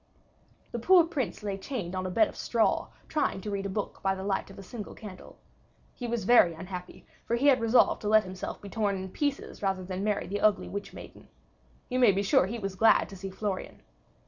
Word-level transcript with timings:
The 0.71 0.79
poor 0.79 1.03
Prince 1.03 1.43
lay 1.43 1.59
chained 1.59 1.93
on 1.93 2.07
a 2.07 2.09
bed 2.09 2.27
of 2.27 2.35
straw, 2.35 2.87
trying 3.07 3.39
to 3.41 3.51
read 3.51 3.67
a 3.67 3.69
book 3.69 3.99
by 4.01 4.15
the 4.15 4.23
light 4.23 4.49
of 4.49 4.57
a 4.57 4.63
single 4.63 4.95
candle. 4.95 5.37
He 5.93 6.07
was 6.07 6.23
very 6.25 6.55
unhappy, 6.55 7.05
for 7.27 7.35
he 7.35 7.45
had 7.45 7.61
resolved 7.61 8.01
to 8.01 8.07
let 8.09 8.23
himself 8.23 8.59
be 8.59 8.67
torn 8.67 8.95
in 8.95 9.09
pieces 9.11 9.61
rather 9.61 9.83
than 9.83 10.03
marry 10.03 10.25
the 10.25 10.41
ugly 10.41 10.67
witch 10.67 10.91
maiden. 10.91 11.27
You 11.87 11.99
may 11.99 12.11
be 12.11 12.23
sure 12.23 12.47
he 12.47 12.57
was 12.57 12.73
glad 12.73 13.09
to 13.09 13.15
see 13.15 13.29
Florian. 13.29 13.83